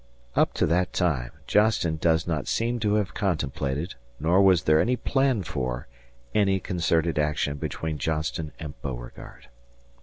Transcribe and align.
"Up 0.35 0.55
to 0.55 0.65
that 0.65 0.93
time 0.93 1.29
Johnston 1.45 1.97
does 1.97 2.25
not 2.25 2.47
seem 2.47 2.79
to 2.79 2.95
have 2.95 3.13
contemplated, 3.13 3.93
nor 4.19 4.41
was 4.41 4.63
there 4.63 4.81
any 4.81 4.95
plan 4.95 5.43
for, 5.43 5.87
any 6.33 6.59
concerted 6.59 7.19
action 7.19 7.57
between 7.57 7.99
Johnston 7.99 8.51
and 8.57 8.73
Beauregard. 8.81 9.49